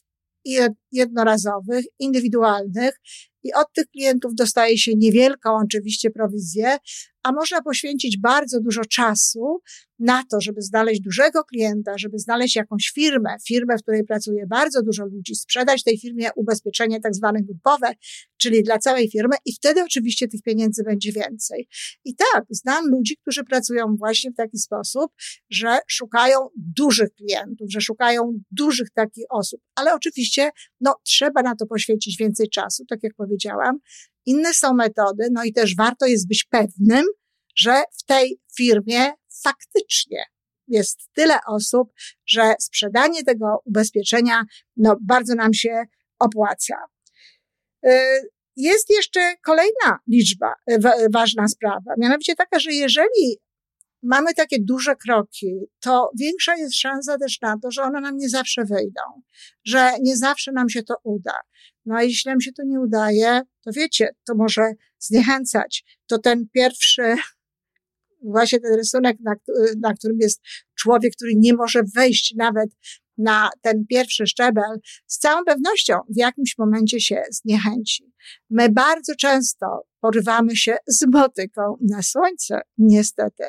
jednorazowych, 0.91 1.86
indywidualnych 2.00 3.00
i 3.44 3.54
od 3.54 3.68
tych 3.74 3.86
klientów 3.88 4.36
dostaje 4.36 4.78
się 4.78 4.92
niewielką 4.96 5.58
oczywiście 5.64 6.12
prowizję, 6.12 6.78
a 7.24 7.32
można 7.32 7.62
poświęcić 7.62 8.18
bardzo 8.18 8.62
dużo 8.62 8.82
czasu 8.86 9.62
na 10.00 10.24
to, 10.32 10.42
żeby 10.42 10.62
znaleźć 10.62 11.02
dużego 11.02 11.44
klienta, 11.44 11.98
żeby 11.98 12.20
znaleźć 12.20 12.56
jakąś 12.56 12.92
firmę, 12.96 13.30
firmę, 13.48 13.78
w 13.78 13.82
której 13.82 14.04
pracuje 14.04 14.48
bardzo 14.48 14.82
dużo 14.82 15.06
ludzi, 15.06 15.36
sprzedać 15.36 15.84
tej 15.84 16.00
firmie 16.00 16.30
ubezpieczenie 16.36 17.00
tak 17.00 17.16
zwane 17.16 17.40
grupowe, 17.42 17.94
czyli 18.38 18.64
dla 18.64 18.78
całej 18.80 19.10
firmy 19.10 19.36
i 19.46 19.54
wtedy 19.54 19.84
oczywiście 19.84 20.28
tych 20.28 20.42
pieniędzy 20.42 20.84
będzie 20.84 21.12
więcej. 21.12 21.68
I 22.06 22.16
tak, 22.16 22.46
znam 22.50 22.88
ludzi, 22.88 23.18
którzy 23.22 23.44
pracują 23.44 23.96
właśnie 24.00 24.32
w 24.32 24.36
taki 24.36 24.58
sposób, 24.58 25.12
że 25.50 25.80
szukają 25.88 26.38
dużych 26.56 27.14
klientów, 27.14 27.72
że 27.72 27.82
szukają 27.82 28.40
dużych 28.52 28.90
takich 28.94 29.26
osób, 29.30 29.62
ale 29.76 29.94
oczywiście, 29.94 30.50
no, 30.82 30.96
trzeba 31.04 31.42
na 31.42 31.56
to 31.56 31.66
poświęcić 31.66 32.18
więcej 32.18 32.50
czasu, 32.50 32.86
tak 32.90 33.00
jak 33.04 33.14
powiedziałam, 33.16 33.31
inne 34.26 34.54
są 34.54 34.74
metody, 34.74 35.28
no 35.32 35.44
i 35.44 35.54
też 35.54 35.76
warto 35.76 36.06
jest 36.06 36.28
być 36.28 36.44
pewnym, 36.44 37.06
że 37.56 37.84
w 38.00 38.06
tej 38.06 38.40
firmie 38.56 39.12
faktycznie 39.44 40.24
jest 40.68 41.00
tyle 41.14 41.38
osób, 41.48 41.94
że 42.28 42.54
sprzedanie 42.60 43.24
tego 43.24 43.62
ubezpieczenia 43.66 44.44
no, 44.78 44.98
bardzo 45.02 45.36
nam 45.36 45.54
się 45.54 45.84
opłaca. 46.20 46.76
Y, 47.86 47.92
jest 48.56 48.90
jeszcze 48.90 49.34
kolejna 49.46 50.00
liczba, 50.08 50.54
y, 50.72 50.80
ważna 51.14 51.48
sprawa, 51.48 51.94
mianowicie 51.98 52.36
taka, 52.36 52.60
że 52.60 52.74
jeżeli 52.74 53.38
mamy 54.03 54.34
takie 54.34 54.58
duże 54.60 54.96
kroki, 54.96 55.60
to 55.79 56.12
większa 56.20 56.55
jest 56.55 56.75
szansa 56.75 57.17
też 57.17 57.41
na 57.41 57.60
to, 57.60 57.72
że 57.72 57.84
one 57.84 58.01
nam 58.01 58.17
nie 58.17 58.29
zawsze 58.29 58.65
wyjdą, 58.65 59.01
że 59.65 59.91
nie 60.01 60.17
zawsze 60.17 60.51
nam 60.51 60.70
się 60.70 60.84
to 60.84 60.96
uda. 61.03 61.36
No 61.86 61.96
a 61.96 62.03
jeśli 62.03 62.29
nam 62.29 62.41
się 62.41 62.51
to 62.51 62.63
nie 62.63 62.79
udaje, 62.79 63.41
to 63.62 63.72
wiecie, 63.75 64.10
to 64.27 64.36
może 64.36 64.74
zniechęcać. 65.00 65.84
To 66.08 66.20
ten 66.20 66.48
pierwszy, 66.53 67.15
właśnie 68.24 68.60
ten 68.60 68.75
rysunek, 68.75 69.17
na, 69.20 69.34
na 69.81 69.93
którym 69.93 70.17
jest 70.20 70.41
człowiek, 70.75 71.13
który 71.15 71.31
nie 71.36 71.53
może 71.53 71.81
wejść 71.96 72.34
nawet 72.38 72.70
na 73.18 73.50
ten 73.62 73.86
pierwszy 73.89 74.27
szczebel, 74.27 74.80
z 75.08 75.18
całą 75.18 75.44
pewnością 75.46 75.94
w 76.10 76.18
jakimś 76.18 76.58
momencie 76.58 77.00
się 77.00 77.24
zniechęci. 77.32 78.13
My 78.50 78.70
bardzo 78.70 79.15
często 79.15 79.68
porywamy 80.00 80.56
się 80.56 80.77
z 80.88 81.06
motyką 81.13 81.77
na 81.89 82.01
słońce, 82.01 82.62
niestety. 82.77 83.44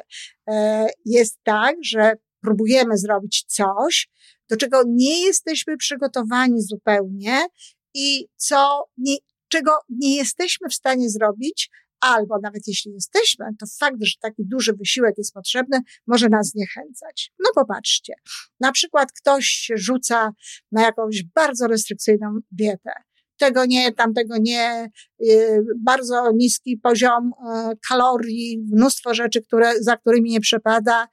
E, 0.49 0.87
jest 1.05 1.39
tak, 1.43 1.77
że 1.85 2.13
próbujemy 2.41 2.99
zrobić 2.99 3.45
coś, 3.49 4.09
do 4.51 4.57
czego 4.57 4.83
nie 4.87 5.27
jesteśmy 5.27 5.77
przygotowani 5.77 6.63
zupełnie 6.63 7.47
i 7.95 8.27
co, 8.37 8.85
nie, 8.97 9.17
czego 9.49 9.73
nie 9.89 10.17
jesteśmy 10.17 10.69
w 10.69 10.75
stanie 10.75 11.11
zrobić, 11.11 11.71
albo 12.03 12.39
nawet 12.43 12.63
jeśli 12.67 12.93
jesteśmy, 12.93 13.47
to 13.61 13.67
fakt, 13.81 13.97
że 14.01 14.13
taki 14.21 14.43
duży 14.47 14.73
wysiłek 14.73 15.15
jest 15.19 15.35
potrzebny, 15.35 15.81
może 16.07 16.29
nas 16.29 16.49
zniechęcać. 16.49 17.33
No 17.39 17.51
popatrzcie, 17.55 18.15
na 18.61 18.73
przykład 18.73 19.13
ktoś 19.13 19.71
rzuca 19.75 20.33
na 20.73 20.83
jakąś 20.83 21.23
bardzo 21.35 21.67
restrykcyjną 21.67 22.39
dietę. 22.51 22.93
Tego 23.37 23.65
nie, 23.67 23.93
tamtego 23.93 24.35
nie, 24.41 24.91
yy, 25.19 25.65
bardzo 25.79 26.33
niski 26.35 26.79
poziom 26.79 27.33
yy, 27.45 27.77
kalorii, 27.89 28.59
mnóstwo 28.73 29.15
rzeczy, 29.15 29.43
które, 29.43 29.83
za 29.83 29.97
którymi 29.97 30.31
nie 30.31 30.41
przepada. 30.41 31.09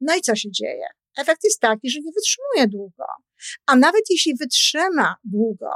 No 0.00 0.16
i 0.16 0.20
co 0.20 0.36
się 0.36 0.50
dzieje? 0.50 0.86
Efekt 1.18 1.44
jest 1.44 1.60
taki, 1.60 1.90
że 1.90 1.98
nie 2.00 2.12
wytrzymuje 2.12 2.68
długo. 2.68 3.04
A 3.66 3.76
nawet 3.76 4.02
jeśli 4.10 4.34
wytrzyma 4.40 5.16
długo, 5.24 5.70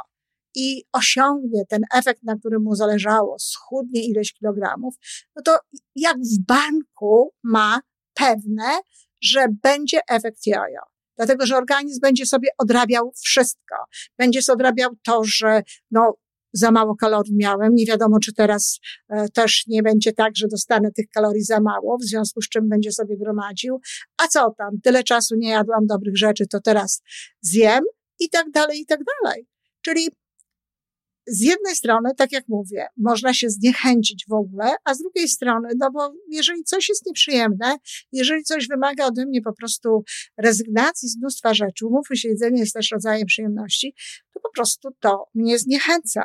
i 0.59 0.85
osiągnie 0.93 1.63
ten 1.69 1.83
efekt, 1.95 2.23
na 2.23 2.37
którym 2.37 2.63
mu 2.63 2.75
zależało, 2.75 3.37
schudnie 3.39 4.05
ileś 4.05 4.33
kilogramów, 4.33 4.95
no 5.37 5.43
to 5.43 5.59
jak 5.97 6.17
w 6.17 6.45
banku 6.47 7.35
ma 7.45 7.81
pewne, 8.15 8.81
że 9.23 9.47
będzie 9.63 10.01
efekt 10.09 10.47
jojo. 10.47 10.81
Dlatego, 11.17 11.47
że 11.47 11.57
organizm 11.57 12.01
będzie 12.01 12.27
sobie 12.27 12.49
odrabiał 12.59 13.13
wszystko. 13.25 13.77
Będzie 14.19 14.43
sobie 14.43 14.55
odrabiał 14.55 14.91
to, 15.05 15.25
że 15.25 15.63
no, 15.91 16.15
za 16.53 16.71
mało 16.71 16.97
kalorii 16.97 17.37
miałem. 17.37 17.75
Nie 17.75 17.87
wiadomo, 17.87 18.19
czy 18.19 18.33
teraz 18.33 18.79
e, 19.09 19.29
też 19.29 19.65
nie 19.67 19.83
będzie 19.83 20.13
tak, 20.13 20.37
że 20.37 20.49
dostanę 20.49 20.93
tych 20.93 21.09
kalorii 21.09 21.43
za 21.43 21.61
mało, 21.61 21.99
w 21.99 22.05
związku 22.05 22.43
z 22.43 22.49
czym 22.49 22.69
będzie 22.69 22.93
sobie 22.93 23.17
gromadził. 23.19 23.81
A 24.17 24.29
co 24.29 24.55
tam? 24.59 24.81
Tyle 24.83 25.05
czasu 25.05 25.35
nie 25.37 25.51
jadłam 25.51 25.87
dobrych 25.87 26.17
rzeczy, 26.17 26.47
to 26.47 26.61
teraz 26.61 27.03
zjem 27.41 27.85
i 28.21 28.31
tak 28.31 28.51
dalej, 28.51 28.81
i 28.81 28.87
tak 28.87 29.01
dalej. 29.23 29.47
Czyli 29.83 30.09
z 31.29 31.41
jednej 31.41 31.77
strony, 31.77 32.11
tak 32.17 32.33
jak 32.33 32.45
mówię, 32.49 32.87
można 32.97 33.35
się 33.35 33.51
zniechęcić 33.51 34.25
w 34.29 34.33
ogóle, 34.33 34.75
a 34.85 34.95
z 34.95 34.99
drugiej 34.99 35.29
strony, 35.29 35.69
no 35.79 35.91
bo 35.91 36.13
jeżeli 36.29 36.65
coś 36.65 36.89
jest 36.89 37.07
nieprzyjemne, 37.07 37.77
jeżeli 38.13 38.45
coś 38.45 38.69
wymaga 38.69 39.07
ode 39.07 39.27
mnie 39.27 39.43
po 39.43 39.53
prostu 39.53 40.03
rezygnacji 40.37 41.09
z 41.09 41.17
mnóstwa 41.17 41.55
rzeczy, 41.55 41.87
umówmy 41.87 42.17
się, 42.17 42.29
jedzenie 42.29 42.61
jest 42.61 42.75
też 42.75 42.91
rodzajem 42.91 43.27
przyjemności, 43.27 43.95
to 44.35 44.41
po 44.41 44.51
prostu 44.55 44.89
to 45.01 45.25
mnie 45.35 45.59
zniechęca. 45.59 46.23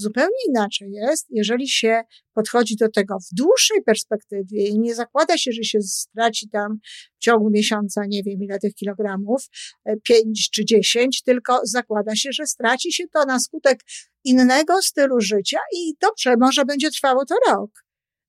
Zupełnie 0.00 0.38
inaczej 0.48 0.90
jest, 0.92 1.26
jeżeli 1.30 1.68
się 1.68 2.02
podchodzi 2.34 2.76
do 2.76 2.90
tego 2.90 3.16
w 3.18 3.34
dłuższej 3.34 3.82
perspektywie 3.82 4.66
i 4.68 4.78
nie 4.78 4.94
zakłada 4.94 5.38
się, 5.38 5.52
że 5.52 5.64
się 5.64 5.80
straci 5.80 6.48
tam 6.48 6.78
w 7.18 7.24
ciągu 7.24 7.50
miesiąca, 7.50 8.02
nie 8.08 8.22
wiem 8.22 8.42
ile 8.42 8.58
tych 8.58 8.74
kilogramów, 8.74 9.42
e, 9.84 9.96
pięć 9.96 10.50
czy 10.50 10.64
dziesięć, 10.64 11.22
tylko 11.22 11.60
zakłada 11.64 12.16
się, 12.16 12.32
że 12.32 12.46
straci 12.46 12.92
się 12.92 13.04
to 13.12 13.24
na 13.24 13.40
skutek 13.40 13.80
innego 14.24 14.82
stylu 14.82 15.20
życia 15.20 15.58
i 15.76 15.94
dobrze, 16.00 16.36
może 16.40 16.64
będzie 16.64 16.90
trwało 16.90 17.24
to 17.24 17.34
rok, 17.50 17.70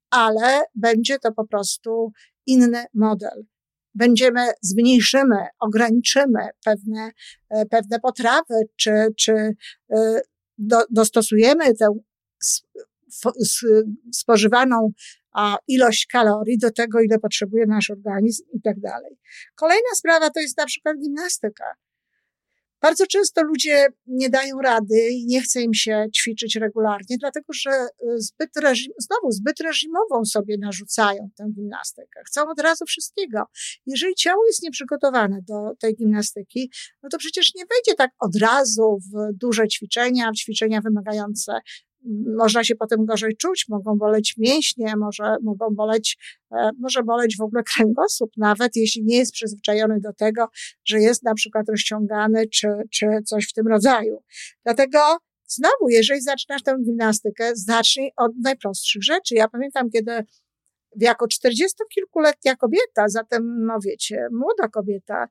ale 0.09 0.63
będzie 0.75 1.19
to 1.19 1.31
po 1.31 1.47
prostu 1.47 2.11
inny 2.45 2.83
model. 2.93 3.45
będziemy, 3.93 4.51
zmniejszymy, 4.61 5.35
ograniczymy 5.59 6.49
pewne, 6.65 7.11
e, 7.49 7.65
pewne 7.65 7.99
potrawy, 7.99 8.55
czy, 8.75 8.91
czy 9.17 9.33
e, 9.93 10.21
do, 10.59 10.77
dostosujemy 10.89 11.75
tę 11.75 11.87
spożywaną 14.13 14.91
ilość 15.67 16.07
kalorii 16.11 16.57
do 16.57 16.71
tego, 16.71 17.01
ile 17.01 17.19
potrzebuje 17.19 17.65
nasz 17.65 17.89
organizm 17.89 18.43
i 18.53 18.61
tak 18.61 18.79
dalej. 18.79 19.17
Kolejna 19.55 19.89
sprawa 19.95 20.29
to 20.29 20.39
jest 20.39 20.57
na 20.57 20.65
przykład 20.65 20.97
gimnastyka. 20.99 21.65
Bardzo 22.81 23.07
często 23.07 23.43
ludzie 23.43 23.87
nie 24.07 24.29
dają 24.29 24.61
rady 24.63 25.09
i 25.11 25.25
nie 25.25 25.41
chce 25.41 25.61
im 25.61 25.73
się 25.73 26.05
ćwiczyć 26.17 26.55
regularnie, 26.55 27.17
dlatego 27.19 27.53
że 27.53 27.71
y, 27.71 28.21
zbyt 28.21 28.57
reżim, 28.57 28.93
znowu 28.97 29.31
zbyt 29.31 29.59
reżimową 29.59 30.25
sobie 30.25 30.57
narzucają 30.57 31.29
tę 31.37 31.45
gimnastykę. 31.55 32.21
Chcą 32.25 32.49
od 32.49 32.59
razu 32.59 32.85
wszystkiego. 32.85 33.43
Jeżeli 33.85 34.15
ciało 34.15 34.45
jest 34.45 34.63
nieprzygotowane 34.63 35.41
do 35.47 35.75
tej 35.79 35.95
gimnastyki, 35.95 36.71
no 37.03 37.09
to 37.09 37.17
przecież 37.17 37.55
nie 37.55 37.63
wejdzie 37.65 37.95
tak 37.97 38.11
od 38.19 38.35
razu 38.35 38.97
w 39.13 39.37
duże 39.37 39.67
ćwiczenia, 39.67 40.31
w 40.31 40.35
ćwiczenia 40.35 40.81
wymagające 40.81 41.59
można 42.37 42.63
się 42.63 42.75
potem 42.75 43.05
gorzej 43.05 43.37
czuć, 43.37 43.65
mogą 43.69 43.97
boleć 43.97 44.35
mięśnie, 44.37 44.95
może, 44.97 45.35
mogą 45.43 45.75
boleć, 45.75 46.17
e, 46.51 46.69
może 46.79 47.03
boleć 47.03 47.37
w 47.37 47.41
ogóle 47.41 47.63
kręgosłup, 47.63 48.31
nawet 48.37 48.75
jeśli 48.75 49.03
nie 49.03 49.17
jest 49.17 49.33
przyzwyczajony 49.33 49.99
do 49.99 50.13
tego, 50.13 50.47
że 50.85 50.99
jest 50.99 51.23
na 51.23 51.33
przykład 51.33 51.69
rozciągany, 51.69 52.47
czy, 52.47 52.67
czy 52.91 53.07
coś 53.25 53.49
w 53.49 53.53
tym 53.53 53.67
rodzaju. 53.67 54.23
Dlatego 54.63 54.99
znowu, 55.47 55.89
jeżeli 55.89 56.21
zaczynasz 56.21 56.63
tę 56.63 56.75
gimnastykę, 56.85 57.51
zacznij 57.55 58.11
od 58.17 58.31
najprostszych 58.43 59.03
rzeczy. 59.03 59.35
Ja 59.35 59.47
pamiętam, 59.47 59.89
kiedy 59.89 60.11
jako 60.95 61.27
czterdziestokilkuletnia 61.27 62.55
kobieta, 62.55 63.07
zatem, 63.07 63.65
no 63.65 63.77
wiecie, 63.85 64.27
młoda 64.31 64.67
kobieta, 64.67 65.27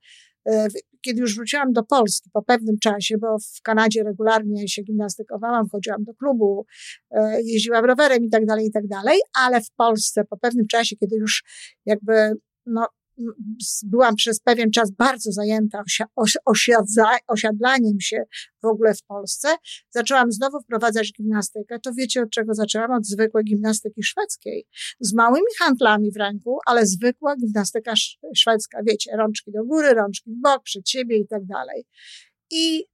E, 0.49 0.69
kiedy 1.01 1.21
już 1.21 1.37
wróciłam 1.37 1.73
do 1.73 1.83
Polski 1.83 2.31
po 2.33 2.43
pewnym 2.43 2.79
czasie, 2.79 3.19
bo 3.19 3.37
w 3.39 3.63
Kanadzie 3.63 4.03
regularnie 4.03 4.69
się 4.69 4.83
gimnastykowałam, 4.83 5.69
chodziłam 5.69 6.05
do 6.05 6.15
klubu, 6.15 6.67
e, 7.11 7.43
jeździłam 7.43 7.85
rowerem 7.85 8.25
i 8.25 8.31
tak 8.31 8.47
dalej, 8.47 8.67
i 8.67 8.71
tak 8.71 8.87
dalej, 8.87 9.21
ale 9.35 9.61
w 9.61 9.71
Polsce 9.77 10.25
po 10.25 10.37
pewnym 10.37 10.67
czasie, 10.67 10.97
kiedy 10.97 11.17
już 11.17 11.45
jakby 11.87 12.33
no, 12.67 12.87
byłam 13.83 14.15
przez 14.17 14.41
pewien 14.41 14.71
czas 14.71 14.91
bardzo 14.91 15.33
zajęta 15.33 15.83
osiadlaniem 17.27 18.01
się 18.01 18.23
w 18.63 18.67
ogóle 18.67 18.95
w 18.95 19.03
Polsce. 19.03 19.49
Zaczęłam 19.91 20.33
znowu 20.33 20.61
wprowadzać 20.61 21.13
gimnastykę. 21.13 21.79
To 21.81 21.93
wiecie 21.95 22.23
od 22.23 22.31
czego 22.31 22.55
zaczęłam? 22.55 22.91
Od 22.91 23.07
zwykłej 23.07 23.45
gimnastyki 23.45 24.03
szwedzkiej. 24.03 24.67
Z 25.01 25.15
małymi 25.15 25.47
handlami 25.59 26.13
w 26.13 26.17
ręku, 26.17 26.59
ale 26.67 26.87
zwykła 26.87 27.37
gimnastyka 27.37 27.93
szwedzka. 28.37 28.79
Wiecie, 28.87 29.17
rączki 29.17 29.53
do 29.53 29.65
góry, 29.65 29.95
rączki 29.95 30.31
w 30.31 30.41
bok, 30.41 30.63
przed 30.63 30.89
siebie 30.89 31.19
i 31.19 31.27
tak 31.27 31.45
dalej. 31.45 31.85
I 32.51 32.85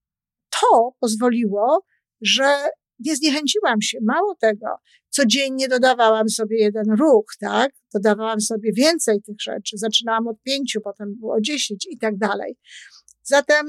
to 0.50 0.95
pozwoliło, 1.00 1.85
że 2.21 2.57
nie 2.99 3.16
zniechęciłam 3.16 3.83
się. 3.83 3.99
Mało 4.02 4.35
tego, 4.40 4.66
codziennie 5.14 5.68
dodawałam 5.68 6.28
sobie 6.28 6.59
jeden 6.59 6.85
ruch, 6.99 7.26
tak? 7.40 7.73
Dodawałam 7.94 8.40
sobie 8.40 8.73
więcej 8.73 9.23
tych 9.23 9.40
rzeczy. 9.40 9.78
Zaczynałam 9.78 10.28
od 10.28 10.42
pięciu, 10.42 10.80
potem 10.80 11.14
było 11.14 11.40
dziesięć 11.40 11.87
i 11.90 11.99
tak 11.99 12.18
dalej. 12.18 12.56
Zatem 13.23 13.66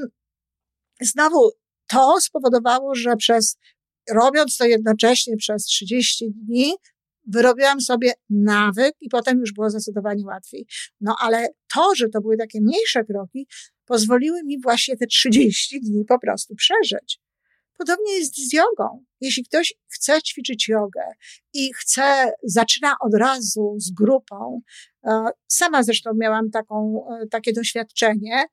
znowu 1.02 1.52
to 1.88 2.16
spowodowało, 2.22 2.96
że 2.96 3.16
przez, 3.16 3.58
robiąc 4.12 4.58
to 4.58 4.66
jednocześnie 4.66 5.38
przez 5.38 5.66
30 5.66 6.32
dni, 6.32 6.74
wyrobiłam 7.28 7.82
sobie 7.82 8.14
nawyk 8.30 8.96
i 9.02 9.10
potem 9.10 9.40
już 9.40 9.54
było 9.54 9.70
zdecydowanie 9.70 10.25
łatwiej. 10.25 10.68
No 11.02 11.16
ale 11.20 11.48
to, 11.74 11.96
że 11.96 12.10
to 12.10 12.22
były 12.22 12.38
takie 12.38 12.62
mniejsze 12.62 13.04
kroki, 13.04 13.48
pozwoliły 13.86 14.44
mi 14.44 14.62
właśnie 14.62 14.98
te 14.98 15.08
30 15.08 15.82
dni 15.82 16.06
po 16.06 16.20
prostu 16.20 16.56
przeżyć. 16.56 17.20
Podobnie 17.77 18.13
jest 18.13 18.50
z 18.50 18.53
jogą. 18.53 19.03
Jeśli 19.22 19.44
ktoś 19.44 19.74
chce 19.88 20.22
ćwiczyć 20.22 20.67
jogę 20.67 21.02
i 21.54 21.73
chce, 21.73 22.32
zaczyna 22.43 22.95
od 23.00 23.13
razu 23.13 23.76
z 23.78 23.91
grupą, 23.91 24.62
e, 25.08 25.26
sama 25.47 25.84
zresztą 25.84 26.12
miałam 26.15 26.52
taką, 26.52 27.06
e, 27.21 27.28
takie 27.28 27.54
doświadczenie, 27.54 28.45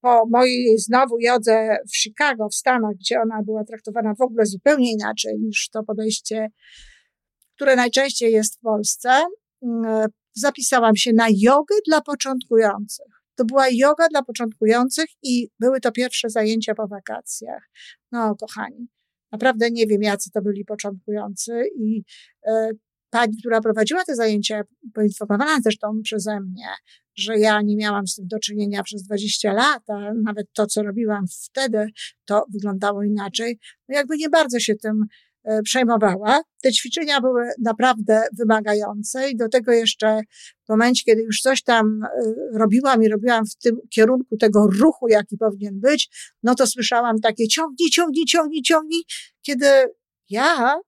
po 0.00 0.26
mojej 0.26 0.78
znowu 0.78 1.18
jodze 1.20 1.76
w 1.92 1.96
Chicago, 1.96 2.48
w 2.48 2.54
Stanach, 2.54 2.94
gdzie 3.00 3.20
ona 3.20 3.42
była 3.42 3.64
traktowana 3.64 4.14
w 4.14 4.20
ogóle 4.20 4.46
zupełnie 4.46 4.92
inaczej 4.92 5.38
niż 5.38 5.68
to 5.68 5.82
podejście, 5.82 6.48
które 7.54 7.76
najczęściej 7.76 8.32
jest 8.32 8.56
w 8.56 8.60
Polsce, 8.60 9.10
e, 9.62 10.06
zapisałam 10.34 10.96
się 10.96 11.12
na 11.12 11.26
jogę 11.30 11.74
dla 11.86 12.00
początkujących. 12.00 13.17
To 13.38 13.44
była 13.44 13.68
yoga 13.72 14.08
dla 14.08 14.22
początkujących 14.22 15.06
i 15.22 15.48
były 15.60 15.80
to 15.80 15.92
pierwsze 15.92 16.30
zajęcia 16.30 16.74
po 16.74 16.88
wakacjach. 16.88 17.70
No, 18.12 18.36
kochani, 18.36 18.88
naprawdę 19.32 19.70
nie 19.70 19.86
wiem, 19.86 20.02
jacy 20.02 20.30
to 20.30 20.42
byli 20.42 20.64
początkujący 20.64 21.62
i 21.76 22.02
e, 22.46 22.70
pani, 23.10 23.36
która 23.38 23.60
prowadziła 23.60 24.04
te 24.04 24.14
zajęcia, 24.14 24.62
poinformowana 24.94 25.60
zresztą 25.62 26.00
przeze 26.04 26.40
mnie, 26.40 26.68
że 27.16 27.38
ja 27.38 27.62
nie 27.62 27.76
miałam 27.76 28.06
z 28.06 28.14
tym 28.14 28.28
do 28.28 28.38
czynienia 28.38 28.82
przez 28.82 29.02
20 29.02 29.52
lat, 29.52 29.90
a 29.90 30.12
nawet 30.24 30.46
to, 30.52 30.66
co 30.66 30.82
robiłam 30.82 31.24
wtedy, 31.44 31.86
to 32.24 32.44
wyglądało 32.52 33.02
inaczej. 33.02 33.58
No 33.88 33.96
jakby 33.96 34.16
nie 34.16 34.28
bardzo 34.28 34.60
się 34.60 34.74
tym 34.74 35.04
przejmowała. 35.64 36.42
Te 36.62 36.72
ćwiczenia 36.72 37.20
były 37.20 37.48
naprawdę 37.64 38.22
wymagające 38.38 39.30
i 39.30 39.36
do 39.36 39.48
tego 39.48 39.72
jeszcze 39.72 40.20
w 40.66 40.68
momencie, 40.68 41.02
kiedy 41.06 41.22
już 41.22 41.40
coś 41.40 41.62
tam 41.62 42.00
e, 42.02 42.58
robiłam 42.58 43.02
i 43.02 43.08
robiłam 43.08 43.46
w 43.46 43.56
tym 43.56 43.76
kierunku 43.90 44.36
tego 44.36 44.66
ruchu, 44.80 45.08
jaki 45.08 45.36
powinien 45.36 45.80
być, 45.80 46.10
no 46.42 46.54
to 46.54 46.66
słyszałam 46.66 47.20
takie 47.20 47.48
ciągnij, 47.48 47.90
ciągnij, 47.90 48.24
ciągnij, 48.24 48.62
ciągnij, 48.62 49.02
kiedy 49.42 49.66
ja 50.30 50.80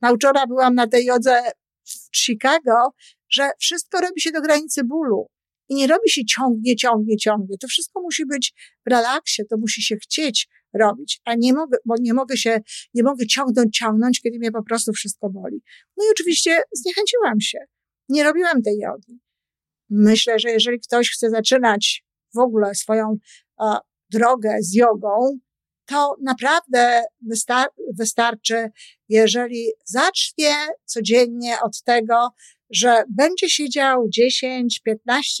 nauczona 0.00 0.46
byłam 0.46 0.74
na 0.74 0.86
tej 0.86 1.04
jodze 1.04 1.42
w 1.84 2.16
Chicago, 2.16 2.90
że 3.30 3.50
wszystko 3.60 4.00
robi 4.00 4.20
się 4.20 4.32
do 4.32 4.40
granicy 4.40 4.84
bólu. 4.84 5.28
I 5.68 5.74
nie 5.74 5.86
robi 5.86 6.10
się 6.10 6.24
ciągnie, 6.24 6.76
ciągnie, 6.76 7.16
ciągnie. 7.16 7.58
To 7.58 7.68
wszystko 7.68 8.00
musi 8.00 8.26
być 8.26 8.54
w 8.86 8.90
relaksie, 8.90 9.42
to 9.50 9.56
musi 9.56 9.82
się 9.82 9.96
chcieć 9.96 10.48
robić, 10.74 11.20
a 11.24 11.34
nie 11.34 11.52
mogę, 11.52 11.78
bo 11.84 11.94
nie 12.00 12.14
mogę 12.14 12.36
się, 12.36 12.60
nie 12.94 13.02
mogę 13.02 13.26
ciągnąć, 13.26 13.76
ciągnąć, 13.78 14.20
kiedy 14.20 14.38
mnie 14.38 14.52
po 14.52 14.62
prostu 14.62 14.92
wszystko 14.92 15.30
boli. 15.30 15.62
No 15.96 16.04
i 16.04 16.10
oczywiście 16.10 16.62
zniechęciłam 16.72 17.40
się. 17.40 17.58
Nie 18.08 18.24
robiłam 18.24 18.62
tej 18.62 18.78
jogi. 18.78 19.20
Myślę, 19.90 20.38
że 20.38 20.50
jeżeli 20.50 20.80
ktoś 20.80 21.10
chce 21.10 21.30
zaczynać 21.30 22.04
w 22.34 22.38
ogóle 22.38 22.74
swoją 22.74 23.16
a, 23.56 23.80
drogę 24.10 24.56
z 24.60 24.74
jogą, 24.74 25.38
to 25.86 26.16
naprawdę 26.22 27.02
wystar 27.28 27.68
wystarczy, 27.98 28.70
jeżeli 29.08 29.70
zacznie 29.84 30.54
codziennie 30.84 31.60
od 31.60 31.82
tego, 31.82 32.28
że 32.70 33.04
będzie 33.08 33.50
siedział 33.50 34.08
10-15 34.18 34.64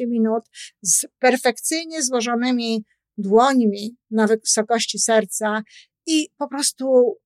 minut 0.08 0.44
z 0.82 1.06
perfekcyjnie 1.18 2.02
złożonymi 2.02 2.84
dłońmi 3.18 3.96
na 4.10 4.26
wysokości 4.26 4.98
serca 4.98 5.62
i 6.06 6.28
po 6.38 6.48
prostu 6.48 7.16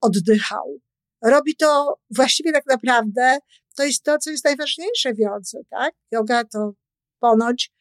oddychał. 0.00 0.80
Robi 1.24 1.56
to 1.56 1.98
właściwie 2.10 2.52
tak 2.52 2.66
naprawdę, 2.66 3.38
to 3.76 3.84
jest 3.84 4.02
to, 4.02 4.18
co 4.18 4.30
jest 4.30 4.44
najważniejsze 4.44 5.14
w 5.14 5.18
jodze, 5.18 5.58
tak? 5.70 5.94
Yoga 6.10 6.44
to 6.44 6.72
ponoć 7.18 7.72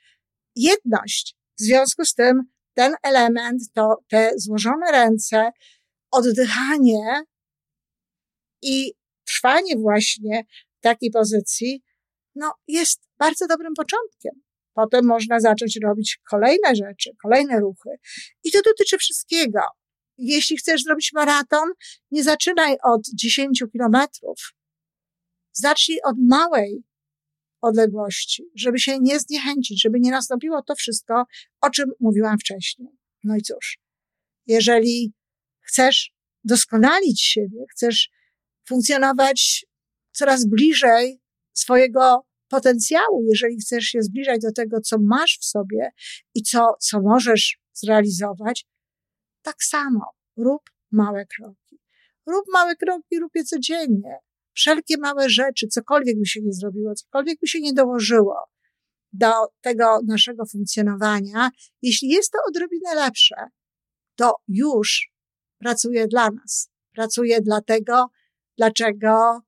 jedność. 0.56 1.36
W 1.60 1.62
związku 1.62 2.06
z 2.06 2.14
tym 2.14 2.42
ten 2.74 2.94
element, 3.04 3.62
to 3.74 3.96
te 4.08 4.32
złożone 4.36 4.92
ręce, 4.92 5.52
oddychanie 6.12 7.24
i 8.62 8.94
trwanie 9.26 9.78
właśnie 9.78 10.46
w 10.80 10.82
takiej 10.82 11.12
pozycji, 11.12 11.84
no, 12.36 12.54
jest 12.68 13.02
bardzo 13.18 13.48
dobrym 13.48 13.74
początkiem. 13.74 14.42
Potem 14.74 15.06
można 15.06 15.40
zacząć 15.40 15.80
robić 15.84 16.20
kolejne 16.30 16.76
rzeczy, 16.76 17.12
kolejne 17.22 17.60
ruchy. 17.60 17.90
I 18.44 18.52
to 18.52 18.62
dotyczy 18.66 18.98
wszystkiego. 18.98 19.60
Jeśli 20.18 20.58
chcesz 20.58 20.84
zrobić 20.84 21.14
maraton, 21.14 21.70
nie 22.12 22.24
zaczynaj 22.24 22.76
od 22.84 23.02
10 23.14 23.64
kilometrów. 23.72 24.54
Zacznij 25.52 26.00
od 26.04 26.16
małej 26.30 26.84
odległości, 27.62 28.44
żeby 28.56 28.80
się 28.80 29.00
nie 29.00 29.20
zniechęcić, 29.20 29.82
żeby 29.82 30.00
nie 30.00 30.12
nastąpiło 30.12 30.62
to 30.62 30.76
wszystko, 30.76 31.24
o 31.62 31.70
czym 31.70 31.92
mówiłam 32.00 32.40
wcześniej. 32.40 32.90
No 33.24 33.36
i 33.36 33.42
cóż, 33.42 33.78
jeżeli 34.48 35.14
chcesz 35.62 36.14
doskonalić 36.44 37.22
siebie, 37.22 37.66
chcesz 37.72 38.10
funkcjonować 38.68 39.66
coraz 40.12 40.46
bliżej 40.46 41.22
swojego 41.54 42.26
potencjału, 42.54 43.24
jeżeli 43.30 43.58
chcesz 43.58 43.84
się 43.84 44.02
zbliżać 44.02 44.42
do 44.42 44.52
tego, 44.52 44.82
co 44.82 44.98
masz 45.02 45.38
w 45.42 45.46
sobie 45.46 45.92
i 46.34 46.42
co, 46.42 46.76
co 46.80 47.02
możesz 47.02 47.58
zrealizować, 47.74 48.66
tak 49.42 49.56
samo 49.64 50.06
rób 50.38 50.62
małe 50.92 51.26
kroki. 51.26 51.80
Rób 52.28 52.46
małe 52.54 52.76
kroki, 52.76 53.20
rób 53.20 53.32
je 53.36 53.44
codziennie. 53.44 54.18
Wszelkie 54.54 54.98
małe 54.98 55.30
rzeczy, 55.30 55.68
cokolwiek 55.68 56.20
by 56.20 56.26
się 56.26 56.42
nie 56.42 56.54
zrobiło, 56.54 56.96
cokolwiek 56.96 57.40
by 57.40 57.48
się 57.48 57.62
nie 57.62 57.74
dołożyło, 57.74 58.36
do 59.14 59.32
tego 59.62 60.00
naszego 60.08 60.46
funkcjonowania, 60.46 61.50
jeśli 61.82 62.10
jest 62.10 62.32
to 62.32 62.38
odrobinę 62.50 62.96
lepsze, 62.96 63.36
to 64.16 64.36
już 64.48 65.12
pracuje 65.60 66.08
dla 66.08 66.30
nas. 66.32 66.70
Pracuje 66.96 67.42
dla 67.42 67.62
tego, 67.62 68.06
dlaczego 68.58 69.42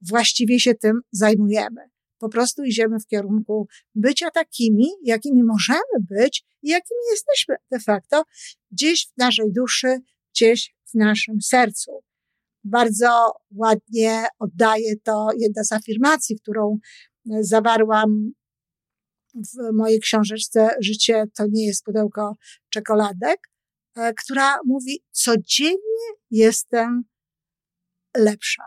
właściwie 0.00 0.60
się 0.60 0.74
tym 0.74 1.00
zajmujemy. 1.12 1.80
Po 2.18 2.28
prostu 2.28 2.64
idziemy 2.64 3.00
w 3.00 3.06
kierunku 3.06 3.68
bycia 3.94 4.30
takimi, 4.30 4.88
jakimi 5.02 5.42
możemy 5.44 5.96
być 6.10 6.44
i 6.62 6.68
jakimi 6.68 7.00
jesteśmy 7.10 7.56
de 7.70 7.80
facto 7.80 8.22
gdzieś 8.70 9.06
w 9.06 9.18
naszej 9.18 9.52
duszy, 9.52 9.98
gdzieś 10.34 10.74
w 10.84 10.94
naszym 10.94 11.42
sercu. 11.42 12.00
Bardzo 12.64 13.32
ładnie 13.54 14.26
oddaje 14.38 14.96
to 15.02 15.28
jedna 15.38 15.64
z 15.64 15.72
afirmacji, 15.72 16.38
którą 16.40 16.78
zawarłam 17.40 18.32
w 19.34 19.74
mojej 19.74 20.00
książeczce 20.00 20.68
Życie 20.80 21.24
to 21.36 21.44
nie 21.50 21.66
jest 21.66 21.84
pudełko 21.84 22.36
czekoladek, 22.68 23.38
e, 23.96 24.14
która 24.14 24.58
mówi: 24.64 25.04
Codziennie 25.10 26.06
jestem 26.30 27.04
lepsza. 28.16 28.62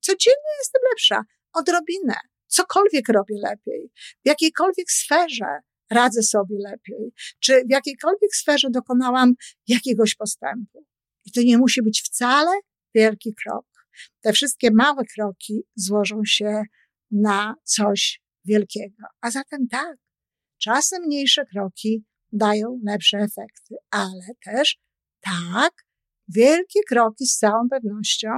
Codziennie 0.00 0.52
jestem 0.60 0.82
lepsza. 0.90 1.22
Odrobinę. 1.52 2.14
Cokolwiek 2.46 3.08
robię 3.08 3.34
lepiej. 3.42 3.90
W 3.96 4.28
jakiejkolwiek 4.28 4.90
sferze 4.90 5.58
radzę 5.90 6.22
sobie 6.22 6.56
lepiej. 6.70 7.12
Czy 7.40 7.64
w 7.64 7.70
jakiejkolwiek 7.70 8.34
sferze 8.34 8.68
dokonałam 8.70 9.34
jakiegoś 9.66 10.14
postępu. 10.14 10.86
I 11.24 11.32
to 11.32 11.40
nie 11.42 11.58
musi 11.58 11.82
być 11.82 12.02
wcale 12.02 12.50
wielki 12.94 13.34
krok. 13.44 13.66
Te 14.20 14.32
wszystkie 14.32 14.70
małe 14.74 15.04
kroki 15.14 15.62
złożą 15.76 16.20
się 16.24 16.62
na 17.10 17.54
coś 17.64 18.20
wielkiego. 18.44 19.06
A 19.20 19.30
zatem 19.30 19.68
tak, 19.68 19.96
czasem 20.58 21.02
mniejsze 21.02 21.44
kroki 21.46 22.04
dają 22.32 22.80
lepsze 22.84 23.18
efekty, 23.18 23.74
ale 23.90 24.26
też 24.44 24.78
tak, 25.20 25.72
wielkie 26.28 26.80
kroki 26.88 27.26
z 27.26 27.36
całą 27.38 27.68
pewnością 27.70 28.28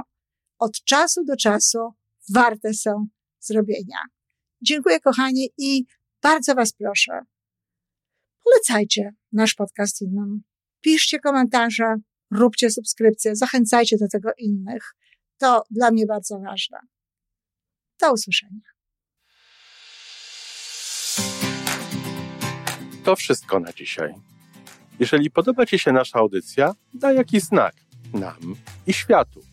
od 0.59 0.83
czasu 0.83 1.23
do 1.25 1.35
czasu 1.35 1.79
warte 2.33 2.73
są 2.73 3.07
zrobienia. 3.39 3.97
Dziękuję 4.61 4.99
kochani 4.99 5.49
i 5.57 5.85
bardzo 6.21 6.55
Was 6.55 6.73
proszę, 6.73 7.19
polecajcie 8.43 9.11
nasz 9.31 9.53
podcast 9.53 10.01
innym. 10.01 10.43
Piszcie 10.81 11.19
komentarze, 11.19 11.95
róbcie 12.31 12.69
subskrypcje, 12.69 13.35
zachęcajcie 13.35 13.97
do 13.97 14.07
tego 14.07 14.29
innych. 14.37 14.95
To 15.37 15.63
dla 15.71 15.91
mnie 15.91 16.05
bardzo 16.05 16.39
ważne. 16.39 16.77
Do 17.99 18.13
usłyszenia. 18.13 18.73
To 23.03 23.15
wszystko 23.15 23.59
na 23.59 23.73
dzisiaj. 23.73 24.13
Jeżeli 24.99 25.31
podoba 25.31 25.65
Ci 25.65 25.79
się 25.79 25.91
nasza 25.91 26.19
audycja, 26.19 26.75
daj 26.93 27.15
jakiś 27.15 27.43
znak 27.43 27.75
nam 28.13 28.55
i 28.87 28.93
światu. 28.93 29.52